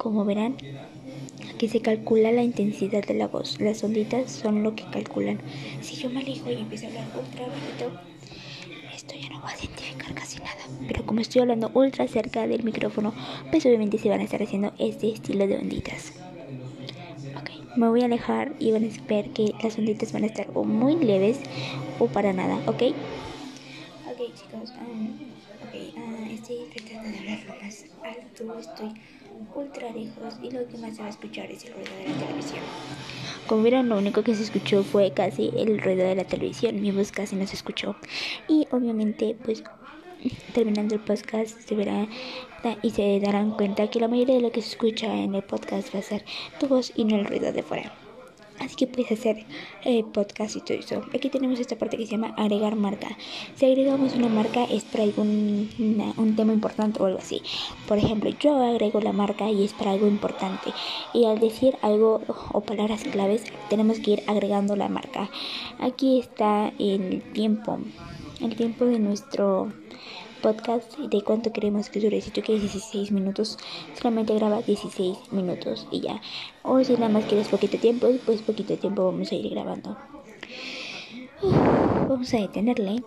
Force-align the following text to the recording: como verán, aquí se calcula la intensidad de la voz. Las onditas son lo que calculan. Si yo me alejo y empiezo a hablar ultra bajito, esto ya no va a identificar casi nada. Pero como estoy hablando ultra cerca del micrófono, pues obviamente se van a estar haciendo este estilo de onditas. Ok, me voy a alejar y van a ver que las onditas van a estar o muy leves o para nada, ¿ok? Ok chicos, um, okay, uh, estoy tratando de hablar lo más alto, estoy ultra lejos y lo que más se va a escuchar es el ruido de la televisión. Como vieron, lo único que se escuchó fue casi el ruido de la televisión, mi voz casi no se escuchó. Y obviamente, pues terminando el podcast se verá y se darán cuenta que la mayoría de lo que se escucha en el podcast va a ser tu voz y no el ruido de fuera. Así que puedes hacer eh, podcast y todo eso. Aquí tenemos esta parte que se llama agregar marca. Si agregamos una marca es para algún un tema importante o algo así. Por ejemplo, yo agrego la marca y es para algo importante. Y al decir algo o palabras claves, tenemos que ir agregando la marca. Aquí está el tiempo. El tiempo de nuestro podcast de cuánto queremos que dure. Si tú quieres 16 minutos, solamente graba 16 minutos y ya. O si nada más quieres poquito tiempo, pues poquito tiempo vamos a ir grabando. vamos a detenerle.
como 0.00 0.24
verán, 0.24 0.56
aquí 1.50 1.68
se 1.68 1.82
calcula 1.82 2.32
la 2.32 2.42
intensidad 2.42 3.04
de 3.06 3.14
la 3.14 3.28
voz. 3.28 3.60
Las 3.60 3.84
onditas 3.84 4.30
son 4.32 4.62
lo 4.62 4.74
que 4.74 4.88
calculan. 4.88 5.42
Si 5.80 5.96
yo 5.96 6.10
me 6.10 6.20
alejo 6.22 6.50
y 6.50 6.60
empiezo 6.62 6.86
a 6.86 6.88
hablar 6.90 7.10
ultra 7.14 7.48
bajito, 7.48 7.92
esto 8.94 9.14
ya 9.16 9.28
no 9.30 9.40
va 9.42 9.50
a 9.50 9.56
identificar 9.58 10.14
casi 10.14 10.40
nada. 10.40 10.70
Pero 10.86 11.06
como 11.06 11.20
estoy 11.20 11.42
hablando 11.42 11.70
ultra 11.74 12.08
cerca 12.08 12.46
del 12.46 12.64
micrófono, 12.64 13.14
pues 13.50 13.66
obviamente 13.66 13.98
se 13.98 14.08
van 14.10 14.20
a 14.20 14.24
estar 14.24 14.42
haciendo 14.42 14.72
este 14.78 15.10
estilo 15.10 15.46
de 15.46 15.58
onditas. 15.58 16.14
Ok, 17.34 17.50
me 17.74 17.88
voy 17.88 18.02
a 18.02 18.06
alejar 18.06 18.54
y 18.58 18.70
van 18.72 18.84
a 18.84 18.88
ver 19.08 19.32
que 19.32 19.56
las 19.62 19.78
onditas 19.78 20.12
van 20.12 20.24
a 20.24 20.26
estar 20.26 20.50
o 20.54 20.64
muy 20.64 20.96
leves 20.96 21.44
o 21.98 22.12
para 22.12 22.32
nada, 22.32 22.62
¿ok? 22.66 22.82
Ok 24.04 24.20
chicos, 24.34 24.72
um, 24.76 25.20
okay, 25.60 25.92
uh, 25.96 26.24
estoy 26.34 26.68
tratando 26.70 27.08
de 27.08 27.18
hablar 27.18 27.44
lo 27.44 27.54
más 27.56 27.86
alto, 28.02 28.58
estoy 28.58 28.94
ultra 29.54 29.90
lejos 29.92 30.34
y 30.42 30.50
lo 30.50 30.66
que 30.66 30.78
más 30.78 30.96
se 30.96 31.02
va 31.02 31.08
a 31.08 31.10
escuchar 31.10 31.50
es 31.50 31.64
el 31.64 31.74
ruido 31.74 31.90
de 31.96 32.08
la 32.08 32.26
televisión. 32.26 32.60
Como 33.46 33.62
vieron, 33.62 33.88
lo 33.88 33.98
único 33.98 34.22
que 34.22 34.34
se 34.34 34.42
escuchó 34.42 34.82
fue 34.82 35.12
casi 35.12 35.50
el 35.56 35.80
ruido 35.80 36.04
de 36.04 36.14
la 36.14 36.24
televisión, 36.24 36.80
mi 36.80 36.90
voz 36.92 37.12
casi 37.12 37.36
no 37.36 37.46
se 37.46 37.56
escuchó. 37.56 37.96
Y 38.48 38.66
obviamente, 38.70 39.36
pues 39.44 39.64
terminando 40.52 40.94
el 40.94 41.00
podcast 41.00 41.58
se 41.60 41.74
verá 41.74 42.06
y 42.82 42.90
se 42.90 43.20
darán 43.20 43.52
cuenta 43.52 43.88
que 43.88 44.00
la 44.00 44.08
mayoría 44.08 44.36
de 44.36 44.42
lo 44.42 44.52
que 44.52 44.62
se 44.62 44.70
escucha 44.70 45.14
en 45.14 45.34
el 45.34 45.42
podcast 45.42 45.94
va 45.94 46.00
a 46.00 46.02
ser 46.02 46.24
tu 46.58 46.68
voz 46.68 46.92
y 46.94 47.04
no 47.04 47.16
el 47.16 47.24
ruido 47.24 47.52
de 47.52 47.62
fuera. 47.62 47.92
Así 48.60 48.76
que 48.76 48.86
puedes 48.86 49.10
hacer 49.10 49.44
eh, 49.84 50.04
podcast 50.04 50.56
y 50.56 50.60
todo 50.60 50.78
eso. 50.78 51.02
Aquí 51.14 51.30
tenemos 51.30 51.58
esta 51.58 51.76
parte 51.76 51.96
que 51.96 52.04
se 52.04 52.12
llama 52.12 52.34
agregar 52.36 52.76
marca. 52.76 53.08
Si 53.56 53.66
agregamos 53.66 54.14
una 54.14 54.28
marca 54.28 54.64
es 54.64 54.84
para 54.84 55.04
algún 55.04 55.68
un 56.16 56.36
tema 56.36 56.52
importante 56.52 57.02
o 57.02 57.06
algo 57.06 57.18
así. 57.18 57.42
Por 57.88 57.98
ejemplo, 57.98 58.30
yo 58.38 58.62
agrego 58.62 59.00
la 59.00 59.12
marca 59.12 59.50
y 59.50 59.64
es 59.64 59.72
para 59.72 59.92
algo 59.92 60.06
importante. 60.06 60.72
Y 61.14 61.24
al 61.24 61.40
decir 61.40 61.76
algo 61.82 62.20
o 62.52 62.60
palabras 62.60 63.02
claves, 63.04 63.44
tenemos 63.68 63.98
que 63.98 64.12
ir 64.12 64.22
agregando 64.26 64.76
la 64.76 64.88
marca. 64.88 65.30
Aquí 65.78 66.18
está 66.18 66.72
el 66.78 67.22
tiempo. 67.32 67.78
El 68.40 68.56
tiempo 68.56 68.84
de 68.84 68.98
nuestro 68.98 69.72
podcast 70.40 70.96
de 70.98 71.22
cuánto 71.22 71.52
queremos 71.52 71.90
que 71.90 72.00
dure. 72.00 72.20
Si 72.20 72.30
tú 72.30 72.42
quieres 72.42 72.62
16 72.62 73.12
minutos, 73.12 73.58
solamente 73.94 74.34
graba 74.34 74.62
16 74.62 75.32
minutos 75.32 75.86
y 75.90 76.00
ya. 76.00 76.20
O 76.62 76.82
si 76.82 76.94
nada 76.94 77.08
más 77.08 77.24
quieres 77.24 77.48
poquito 77.48 77.78
tiempo, 77.78 78.08
pues 78.26 78.42
poquito 78.42 78.76
tiempo 78.76 79.04
vamos 79.04 79.30
a 79.30 79.34
ir 79.34 79.48
grabando. 79.50 79.96
vamos 82.08 82.34
a 82.34 82.38
detenerle. 82.38 83.02